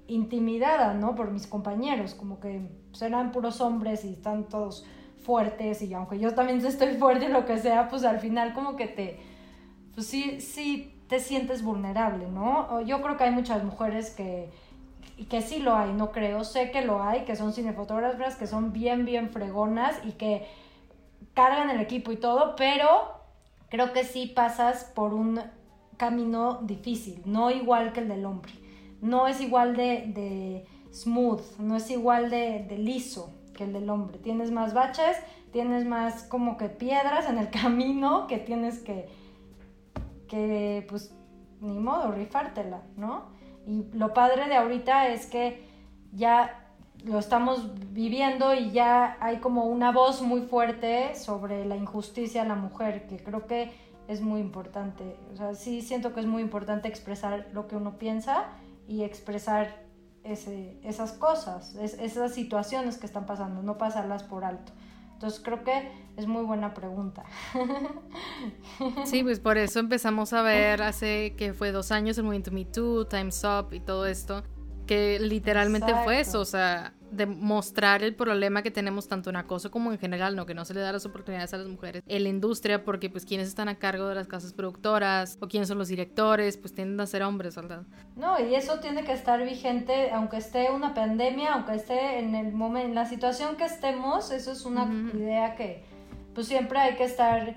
[0.07, 1.15] intimidada, ¿no?
[1.15, 2.69] Por mis compañeros, como que
[3.01, 4.85] eran puros hombres y están todos
[5.23, 8.87] fuertes y aunque yo también estoy fuerte, lo que sea, pues al final como que
[8.87, 9.19] te,
[9.93, 12.81] pues sí, sí te sientes vulnerable, ¿no?
[12.81, 14.49] Yo creo que hay muchas mujeres que,
[15.29, 18.73] que sí lo hay, no creo, sé que lo hay, que son cinefotógrafas, que son
[18.73, 20.47] bien, bien fregonas y que
[21.33, 22.87] cargan el equipo y todo, pero
[23.69, 25.41] creo que sí pasas por un
[25.97, 28.51] camino difícil, no igual que el del hombre,
[29.01, 33.89] no es igual de, de smooth, no es igual de, de liso, que el del
[33.89, 34.17] hombre.
[34.17, 35.17] Tienes más baches,
[35.51, 39.09] tienes más como que piedras en el camino que tienes que,
[40.27, 41.13] que pues,
[41.61, 43.25] ni modo, rifártela, ¿no?
[43.65, 45.65] Y lo padre de ahorita es que
[46.13, 46.61] ya
[47.03, 52.45] lo estamos viviendo y ya hay como una voz muy fuerte sobre la injusticia a
[52.45, 53.71] la mujer, que creo que
[54.07, 55.17] es muy importante.
[55.33, 58.45] O sea, sí siento que es muy importante expresar lo que uno piensa
[58.87, 59.83] y expresar
[60.23, 64.71] ese, esas cosas, esas situaciones que están pasando, no pasarlas por alto.
[65.13, 67.23] Entonces creo que es muy buena pregunta.
[69.05, 72.65] Sí, pues por eso empezamos a ver hace que fue dos años el movimiento Me
[72.65, 74.43] Too, Time's Up y todo esto,
[74.85, 79.91] que literalmente fue eso, o sea, demostrar el problema que tenemos tanto en acoso como
[79.91, 80.45] en general, ¿no?
[80.45, 83.25] Que no se le da las oportunidades a las mujeres en la industria porque pues
[83.25, 86.99] quienes están a cargo de las casas productoras o quiénes son los directores, pues tienden
[86.99, 87.83] a ser hombres, ¿verdad?
[88.15, 92.53] No, y eso tiene que estar vigente aunque esté una pandemia, aunque esté en el
[92.53, 95.83] momento, en la situación que estemos, eso es una idea que
[96.33, 97.55] pues siempre hay que estar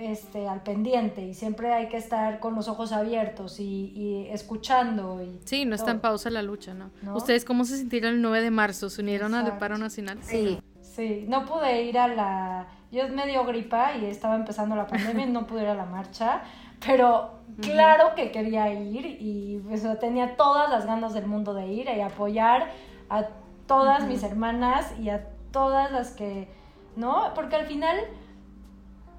[0.00, 5.22] este, al pendiente y siempre hay que estar con los ojos abiertos y, escuchando.
[5.22, 6.90] Y sí, no está en pausa la lucha, ¿no?
[7.14, 8.90] ¿Ustedes cómo se sintieron el 9 de marzo?
[8.90, 10.18] ¿Se unieron al paro nacional?
[10.22, 10.60] Sí.
[10.80, 12.66] Sí, no pude ir a la...
[12.90, 15.84] Yo me dio gripa y estaba empezando la pandemia y no pude ir a la
[15.84, 16.42] marcha,
[16.84, 21.88] pero claro que quería ir y pues, tenía todas las ganas del mundo de ir
[21.88, 22.72] y apoyar
[23.10, 23.26] a
[23.68, 26.48] todas mis hermanas y a todas las que,
[26.96, 27.32] ¿no?
[27.34, 27.96] Porque al final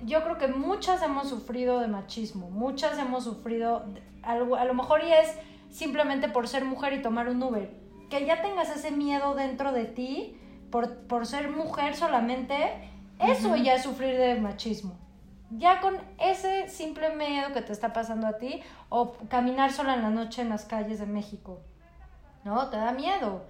[0.06, 3.86] yo creo que muchas hemos sufrido de machismo, muchas hemos sufrido,
[4.24, 5.36] algo, a lo mejor y es
[5.70, 7.72] simplemente por ser mujer y tomar un Uber,
[8.10, 10.40] que ya tengas ese miedo dentro de ti
[10.72, 14.98] por, por ser mujer solamente, eso ya es sufrir de machismo.
[15.52, 20.04] Ya con ese simple miedo que te está pasando a ti, o caminar sola en
[20.04, 21.60] la noche en las calles de México,
[22.44, 22.70] ¿no?
[22.70, 23.46] Te da miedo.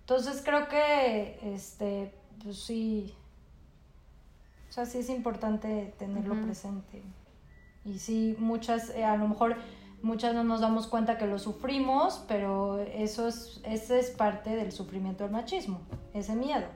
[0.00, 2.12] Entonces creo que, este,
[2.42, 3.14] pues sí,
[4.74, 7.04] sea, sí es importante tenerlo presente.
[7.84, 9.56] Y sí, muchas, eh, a lo mejor
[10.02, 14.72] muchas no nos damos cuenta que lo sufrimos, pero eso es, ese es parte del
[14.72, 15.80] sufrimiento del machismo,
[16.12, 16.66] ese miedo,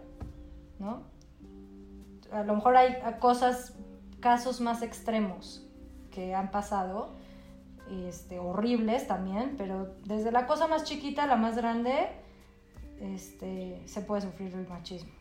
[0.78, 1.02] ¿no?
[2.30, 3.74] A lo mejor hay cosas,
[4.20, 5.66] casos más extremos
[6.12, 7.16] que han pasado,
[7.90, 12.11] este, horribles también, pero desde la cosa más chiquita a la más grande,
[13.00, 15.17] este, se puede sufrir el machismo.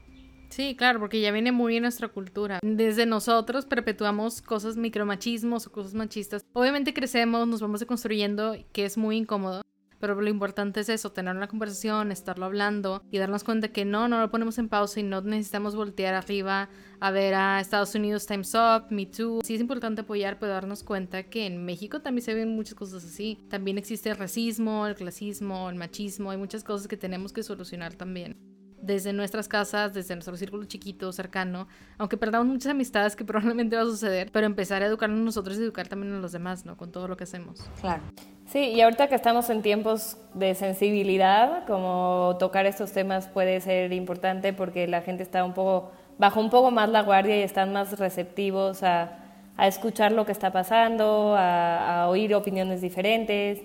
[0.49, 2.59] Sí, claro, porque ya viene muy en nuestra cultura.
[2.61, 6.45] Desde nosotros perpetuamos cosas micromachismos o cosas machistas.
[6.53, 9.61] Obviamente crecemos, nos vamos construyendo, que es muy incómodo.
[9.99, 14.07] Pero lo importante es eso, tener una conversación, estarlo hablando y darnos cuenta que no,
[14.07, 18.27] no lo ponemos en pausa y no necesitamos voltear arriba a ver a Estados Unidos
[18.27, 19.41] Times Up, Me Too.
[19.43, 23.03] Sí es importante apoyar, pero darnos cuenta que en México también se ven muchas cosas
[23.03, 23.39] así.
[23.49, 27.95] También existe el racismo, el clasismo, el machismo, hay muchas cosas que tenemos que solucionar
[27.95, 28.56] también
[28.87, 33.83] desde nuestras casas, desde nuestro círculo chiquito, cercano, aunque perdamos muchas amistades que probablemente va
[33.83, 36.77] a suceder, pero empezar a educarnos nosotros y educar también a los demás, ¿no?
[36.77, 37.59] Con todo lo que hacemos.
[37.81, 38.01] Claro.
[38.47, 43.91] Sí, y ahorita que estamos en tiempos de sensibilidad, como tocar estos temas puede ser
[43.91, 47.73] importante porque la gente está un poco, bajo un poco más la guardia y están
[47.73, 49.23] más receptivos a,
[49.59, 53.59] escuchar lo que está pasando, a oír opiniones diferentes.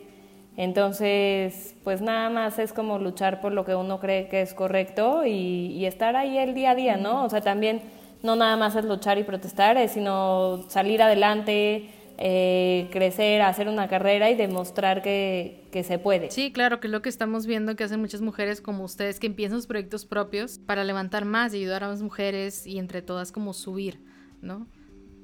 [0.57, 5.25] Entonces, pues nada más es como luchar por lo que uno cree que es correcto
[5.25, 7.25] y, estar ahí el día a día, ¿no?
[7.25, 7.81] O sea, también
[8.23, 13.89] no nada más es luchar y protestar, es sino salir adelante, eh, crecer, hacer una
[13.89, 16.31] carrera y demostrar que, que, se puede.
[16.31, 19.27] Sí, claro, que es lo que estamos viendo que hacen muchas mujeres como ustedes que
[19.27, 23.33] empiezan sus proyectos propios para levantar más y ayudar a más mujeres y entre todas
[23.33, 24.01] como subir,
[24.41, 24.67] ¿no?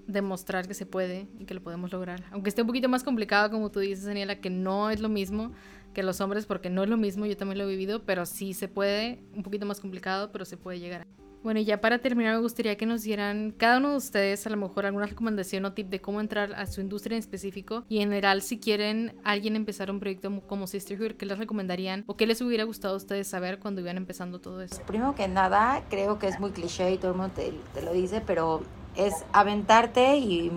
[0.09, 2.25] Demostrar que se puede y que lo podemos lograr.
[2.33, 5.53] Aunque esté un poquito más complicado, como tú dices, Daniela, que no es lo mismo
[5.95, 8.55] que los hombres, porque no es lo mismo, yo también lo he vivido, pero sí
[8.55, 11.07] se puede, un poquito más complicado, pero se puede llegar.
[11.43, 14.51] Bueno, y ya para terminar, me gustaría que nos dieran cada uno de ustedes a
[14.51, 17.99] lo mejor alguna recomendación o tip de cómo entrar a su industria en específico y
[17.99, 22.27] en general si quieren alguien empezar un proyecto como Sisterhood, ¿qué les recomendarían o qué
[22.27, 24.83] les hubiera gustado a ustedes saber cuando iban empezando todo eso?
[24.87, 27.93] Primero que nada, creo que es muy cliché y todo el mundo te, te lo
[27.93, 28.63] dice, pero
[28.97, 30.51] es aventarte y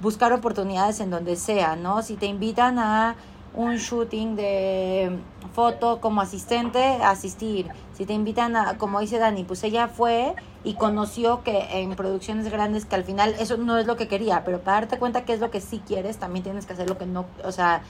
[0.00, 2.02] buscar oportunidades en donde sea, ¿no?
[2.02, 3.16] Si te invitan a
[3.54, 5.18] un shooting de
[5.54, 7.68] foto como asistente, asistir.
[7.94, 12.50] Si te invitan a, como dice Dani, pues ella fue y conoció que en producciones
[12.50, 15.32] grandes que al final eso no es lo que quería, pero para darte cuenta que
[15.32, 17.80] es lo que sí quieres, también tienes que hacer lo que no, o sea,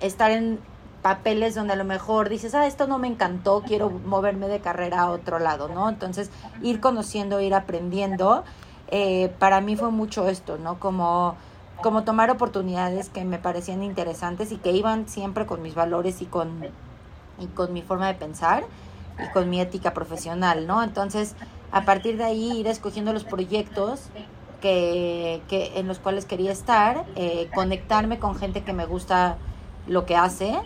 [0.00, 0.58] estar en
[1.00, 5.00] papeles donde a lo mejor dices, ah, esto no me encantó, quiero moverme de carrera
[5.00, 5.88] a otro lado, ¿no?
[5.88, 6.30] Entonces,
[6.62, 8.44] ir conociendo, ir aprendiendo
[8.90, 10.78] eh, para mí fue mucho esto, ¿no?
[10.78, 11.36] Como,
[11.82, 16.26] como tomar oportunidades que me parecían interesantes y que iban siempre con mis valores y
[16.26, 16.66] con,
[17.38, 18.64] y con mi forma de pensar
[19.24, 20.82] y con mi ética profesional, ¿no?
[20.82, 21.36] Entonces,
[21.72, 24.08] a partir de ahí ir escogiendo los proyectos
[24.60, 29.38] que, que en los cuales quería estar, eh, conectarme con gente que me gusta
[29.86, 30.58] lo que hace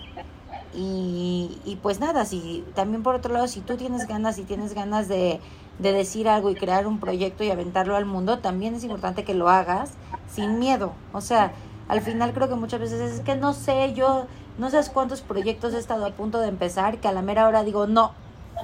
[0.75, 4.75] y, y pues nada, si también por otro lado, si tú tienes ganas, si tienes
[4.75, 5.41] ganas de
[5.79, 9.35] de decir algo y crear un proyecto y aventarlo al mundo, también es importante que
[9.35, 9.93] lo hagas
[10.29, 10.93] sin miedo.
[11.13, 11.53] O sea,
[11.89, 14.27] al final creo que muchas veces es que no sé, yo
[14.59, 17.65] no sé cuántos proyectos he estado a punto de empezar que a la mera hora
[17.65, 18.13] digo, no,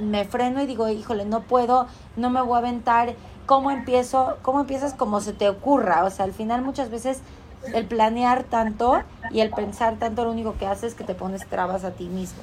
[0.01, 3.14] me freno y digo, híjole, no puedo, no me voy a aventar.
[3.46, 4.37] ¿Cómo empiezo?
[4.42, 6.05] ¿Cómo empiezas como se te ocurra?
[6.05, 7.20] O sea, al final muchas veces
[7.75, 11.46] el planear tanto y el pensar tanto lo único que hace es que te pones
[11.46, 12.42] trabas a ti mismo.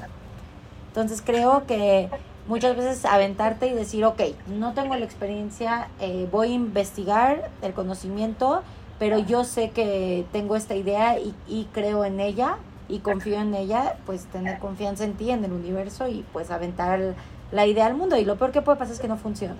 [0.89, 2.09] Entonces creo que
[2.47, 7.73] muchas veces aventarte y decir, ok, no tengo la experiencia, eh, voy a investigar el
[7.73, 8.63] conocimiento,
[8.99, 12.57] pero yo sé que tengo esta idea y, creo en ella
[12.89, 17.15] y confío en ella, pues tener confianza en ti, en el universo y pues aventar
[17.51, 18.17] la idea al mundo.
[18.17, 19.55] Y lo peor que puede pasar es que no funciona.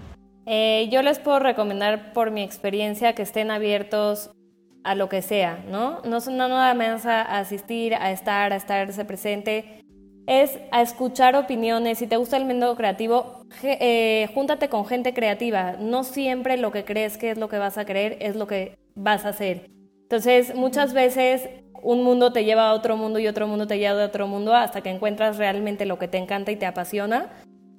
[0.46, 4.32] Eh, yo les puedo recomendar por mi experiencia que estén abiertos
[4.86, 6.02] a lo que sea, ¿no?
[6.06, 9.84] No, no nada más a asistir, a estar, a estarse presente,
[10.28, 11.98] es a escuchar opiniones.
[11.98, 15.78] Si te gusta el mundo creativo, eh, júntate con gente creativa.
[15.80, 18.78] No siempre lo que crees que es lo que vas a creer es lo que
[18.94, 19.70] vas a hacer.
[20.04, 21.50] Entonces, muchas veces
[21.82, 24.54] un mundo te lleva a otro mundo y otro mundo te lleva a otro mundo
[24.54, 27.30] hasta que encuentras realmente lo que te encanta y te apasiona.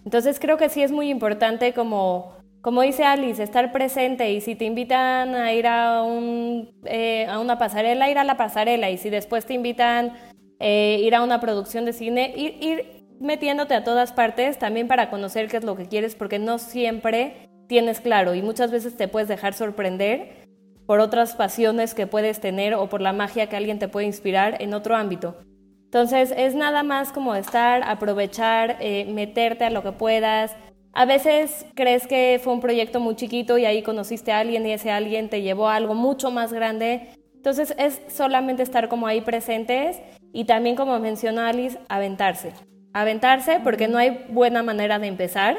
[0.04, 4.56] Entonces, creo que sí es muy importante como como dice Alice, estar presente y si
[4.56, 8.98] te invitan a ir a, un, eh, a una pasarela, ir a la pasarela y
[8.98, 10.12] si después te invitan
[10.60, 15.10] eh, ir a una producción de cine, ir, ir metiéndote a todas partes también para
[15.10, 19.08] conocer qué es lo que quieres porque no siempre tienes claro y muchas veces te
[19.08, 20.46] puedes dejar sorprender
[20.86, 24.60] por otras pasiones que puedes tener o por la magia que alguien te puede inspirar
[24.62, 25.36] en otro ámbito.
[25.84, 30.54] Entonces es nada más como estar, aprovechar, eh, meterte a lo que puedas,
[30.92, 34.72] a veces crees que fue un proyecto muy chiquito y ahí conociste a alguien y
[34.72, 37.10] ese alguien te llevó a algo mucho más grande.
[37.34, 40.00] Entonces es solamente estar como ahí presentes
[40.32, 42.52] y también como mencionó Alice, aventarse.
[42.92, 45.56] Aventarse porque no hay buena manera de empezar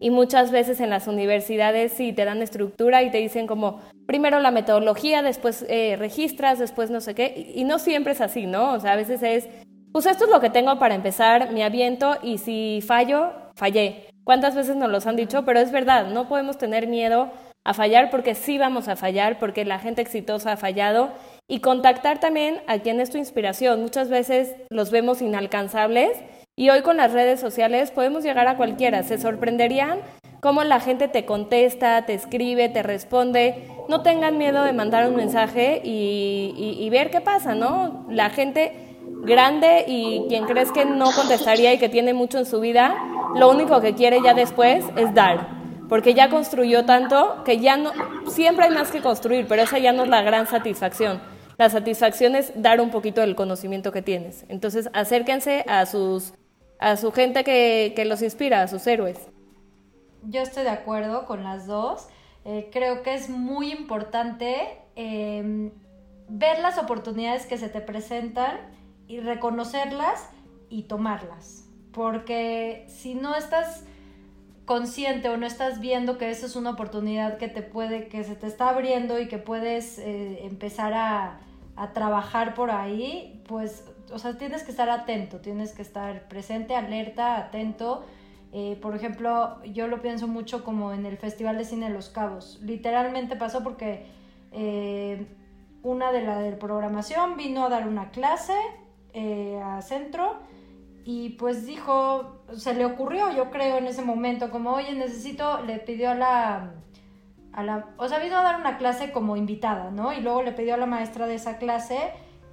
[0.00, 4.40] y muchas veces en las universidades sí te dan estructura y te dicen como primero
[4.40, 8.72] la metodología, después eh, registras, después no sé qué y no siempre es así, ¿no?
[8.72, 9.48] O sea, a veces es,
[9.92, 14.54] pues esto es lo que tengo para empezar, me aviento y si fallo, fallé ¿Cuántas
[14.54, 15.44] veces nos los han dicho?
[15.44, 17.30] Pero es verdad, no podemos tener miedo
[17.64, 21.10] a fallar porque sí vamos a fallar, porque la gente exitosa ha fallado.
[21.50, 23.82] Y contactar también a quien es tu inspiración.
[23.82, 26.16] Muchas veces los vemos inalcanzables
[26.54, 29.02] y hoy con las redes sociales podemos llegar a cualquiera.
[29.02, 29.98] Se sorprenderían
[30.40, 33.64] cómo la gente te contesta, te escribe, te responde.
[33.88, 38.06] No tengan miedo de mandar un mensaje y, y ver qué pasa, ¿no?
[38.08, 38.72] La gente
[39.24, 42.94] grande y quien crees que no contestaría y que tiene mucho en su vida,
[43.34, 45.48] lo único que quiere ya después es dar,
[45.88, 47.90] porque ya construyó tanto que ya no,
[48.28, 51.29] siempre hay más que construir, pero esa ya no es la gran satisfacción.
[51.60, 54.46] La satisfacción es dar un poquito del conocimiento que tienes.
[54.48, 56.32] Entonces, acérquense a, sus,
[56.78, 59.18] a su gente que, que los inspira, a sus héroes.
[60.22, 62.08] Yo estoy de acuerdo con las dos.
[62.46, 65.70] Eh, creo que es muy importante eh,
[66.30, 68.56] ver las oportunidades que se te presentan
[69.06, 70.30] y reconocerlas
[70.70, 71.68] y tomarlas.
[71.92, 73.84] Porque si no estás
[74.64, 78.34] consciente o no estás viendo que esa es una oportunidad que te puede, que se
[78.34, 81.40] te está abriendo y que puedes eh, empezar a,
[81.80, 86.76] a, trabajar por ahí, pues, o sea, tienes que estar atento, tienes que estar presente,
[86.76, 88.04] alerta, atento.
[88.52, 92.08] Eh, por ejemplo, yo lo pienso mucho como en el Festival de Cine de Los
[92.08, 92.58] Cabos.
[92.62, 94.06] Literalmente pasó porque
[94.52, 95.26] eh,
[95.82, 98.56] una de la de programación vino a dar una clase
[99.12, 100.38] eh, a centro
[101.04, 105.78] y pues dijo, se le ocurrió, yo creo, en ese momento, como, oye, necesito, le
[105.78, 106.74] pidió a la,
[107.52, 110.12] a la, o sea, vino a dar una clase como invitada, ¿no?
[110.12, 111.98] Y luego le pidió a la maestra de esa clase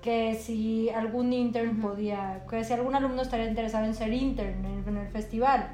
[0.01, 4.97] que si algún intern podía, que si algún alumno estaría interesado en ser intern en,
[4.97, 5.67] el festival.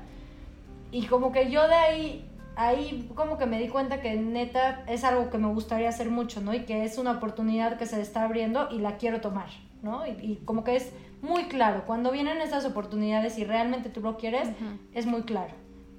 [0.92, 5.04] Y como que yo de ahí, ahí como que me di cuenta que neta es
[5.04, 6.54] algo que me gustaría hacer mucho, ¿no?
[6.54, 9.50] Y que es una oportunidad que se está abriendo y la quiero tomar.
[9.84, 10.08] ¿no?
[10.08, 14.50] Y, como que es muy claro, cuando vienen esas oportunidades y realmente tú lo quieres,
[14.94, 15.54] es muy claro.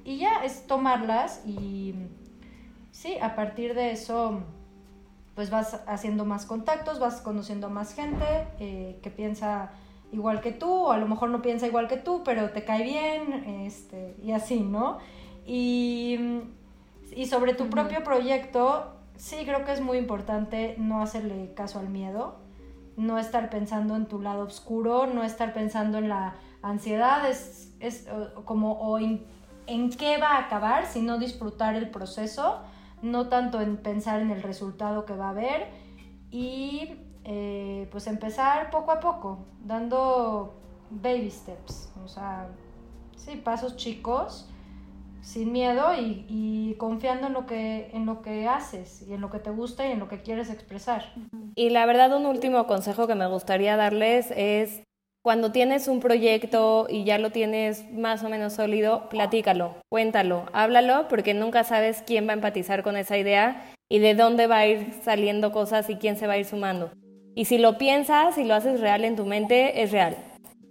[0.05, 1.95] Y ya es tomarlas y
[2.95, 4.41] sí, a partir de eso,
[5.35, 8.25] pues vas haciendo más contactos, vas conociendo más gente
[8.61, 9.73] eh, que piensa
[10.13, 12.85] igual que tú, o a lo mejor no piensa igual que tú, pero te cae
[12.85, 13.33] bien,
[13.67, 14.99] este, y así, ¿no?
[15.45, 16.41] Y,
[17.15, 21.89] y sobre tu propio proyecto, sí creo que es muy importante no hacerle caso al
[21.89, 22.45] miedo
[22.97, 27.73] no estar pensando en tu lado oscuro, no estar pensando en la ansiedad, es,
[28.45, 29.27] como o en,
[29.97, 32.61] qué va a acabar, sino disfrutar el proceso,
[33.05, 35.69] no tanto en pensar en el resultado que va a haber
[36.31, 40.55] y eh, pues empezar poco a poco, dando
[40.91, 42.49] baby steps, o sea,
[43.17, 44.49] sí, pasos chicos
[45.21, 49.39] sin miedo y, confiando en lo, que, en lo que haces y en lo que
[49.39, 51.15] te gusta y en lo que quieres expresar.
[51.55, 54.83] Y la verdad, un último consejo que me gustaría darles es
[55.25, 61.09] cuando tienes un proyecto y ya lo tienes más o menos sólido, platícalo, cuéntalo, háblalo,
[61.09, 64.67] porque nunca sabes quién va a empatizar con esa idea y de dónde va a
[64.67, 66.91] ir saliendo cosas y quién se va a ir sumando.
[67.35, 70.15] Y si lo piensas y lo haces real en tu mente, es real.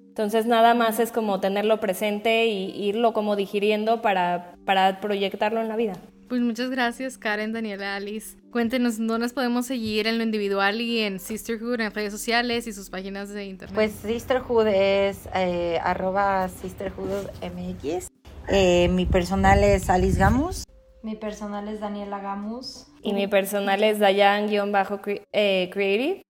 [0.10, 5.68] Entonces nada más es como tenerlo presente y irlo como digiriendo para, para proyectarlo en
[5.68, 5.94] la vida.
[6.30, 8.38] Pues muchas gracias Karen, Daniela, Alice.
[8.52, 12.74] Cuéntenos dónde nos podemos seguir en lo individual y en Sisterhood, en redes sociales y
[12.74, 13.76] sus páginas de internet.
[13.76, 18.08] Pues Sisterhood es eh, arroba sisterhoodmx.
[18.50, 20.64] Eh, mi personal es Alice Gamus.
[21.02, 22.88] Mi personal es Daniela Gamus.
[23.02, 26.22] Y mi personal es Dayan-Creative.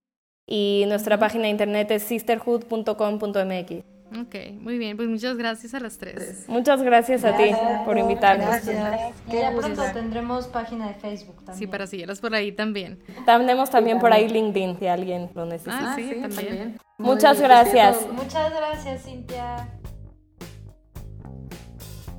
[0.48, 3.93] Y nuestra página de internet es sisterhood.com.mx.
[4.22, 6.46] Ok, muy bien, pues muchas gracias a las tres.
[6.48, 7.52] Muchas gracias, a ti
[7.86, 8.48] por invitarnos.
[8.48, 9.16] Gracias.
[9.28, 11.58] ya pronto tendremos página de Facebook también.
[11.58, 13.00] Sí, para seguirlas por ahí también.
[13.26, 15.94] Tenemos también por ahí LinkedIn si alguien lo necesita.
[15.94, 16.78] Ah, sí, también.
[16.98, 17.98] Muchas gracias.
[18.12, 19.68] Muchas gracias, Cintia.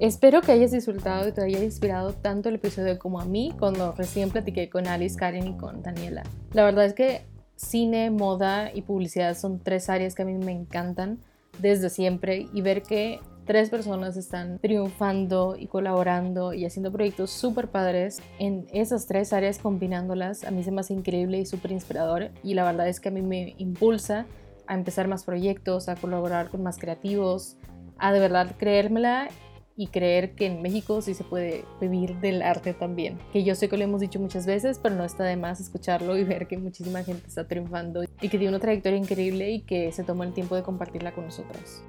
[0.01, 3.93] Espero que hayas disfrutado y te haya inspirado tanto el episodio como a mí cuando
[3.93, 6.25] recién platiqué con Alice, Karen y con Daniela.
[6.53, 7.23] La verdad es que
[7.55, 11.21] cine, moda y publicidad son tres áreas que a mí me encantan
[11.59, 17.69] desde siempre y ver que tres personas están triunfando y colaborando y haciendo proyectos súper
[17.69, 22.31] padres en esas tres áreas combinándolas, a mí se me hace increíble y súper inspirador.
[22.43, 24.27] Y la verdad es que a mí me impulsa
[24.67, 27.57] a empezar más proyectos, a colaborar con más creativos,
[27.99, 29.29] a de verdad creérmela
[29.77, 33.19] y creer que en México sí se puede vivir del arte también.
[33.33, 36.17] Que yo sé que lo hemos dicho muchas veces, pero no está de más escucharlo
[36.17, 39.93] y ver que muchísima gente está triunfando y que tiene una trayectoria increíble y que
[39.93, 41.83] se toma el tiempo de compartirla con nosotros.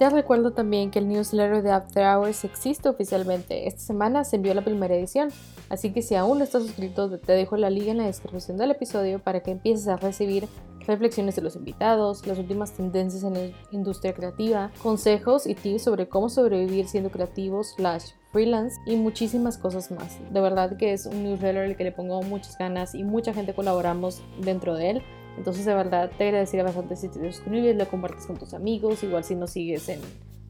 [0.00, 3.68] Te recuerdo también que el newsletter de After Hours existe oficialmente.
[3.68, 5.28] Esta semana se envió la primera edición,
[5.68, 8.70] así que si aún no estás suscrito, te dejo la liga en la descripción del
[8.70, 10.48] episodio para que empieces a recibir
[10.86, 16.08] reflexiones de los invitados, las últimas tendencias en la industria creativa, consejos y tips sobre
[16.08, 20.18] cómo sobrevivir siendo creativos slash freelance y muchísimas cosas más.
[20.32, 23.52] De verdad que es un newsletter al que le pongo muchas ganas y mucha gente
[23.52, 25.02] colaboramos dentro de él.
[25.40, 29.24] Entonces, de verdad, te agradecería bastante si te suscribes, lo compartes con tus amigos, igual
[29.24, 29.98] si nos sigues en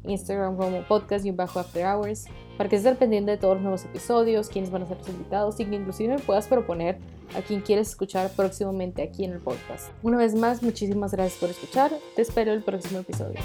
[0.02, 2.24] Instagram como podcast y un bajo after hours,
[2.58, 5.08] para que estés al pendiente de todos los nuevos episodios, quiénes van a ser los
[5.08, 6.98] invitados y que inclusive me puedas proponer
[7.36, 9.92] a quien quieres escuchar próximamente aquí en el podcast.
[10.02, 11.92] Una vez más, muchísimas gracias por escuchar.
[12.16, 13.38] Te espero el próximo episodio.